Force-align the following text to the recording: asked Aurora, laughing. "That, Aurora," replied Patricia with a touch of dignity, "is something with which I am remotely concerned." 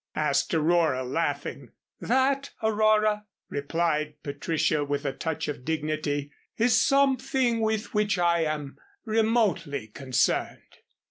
asked 0.15 0.51
Aurora, 0.55 1.03
laughing. 1.03 1.73
"That, 1.99 2.49
Aurora," 2.63 3.25
replied 3.49 4.15
Patricia 4.23 4.83
with 4.83 5.05
a 5.05 5.13
touch 5.13 5.47
of 5.47 5.63
dignity, 5.63 6.31
"is 6.57 6.75
something 6.75 7.59
with 7.59 7.93
which 7.93 8.17
I 8.17 8.39
am 8.39 8.79
remotely 9.05 9.85
concerned." 9.89 10.75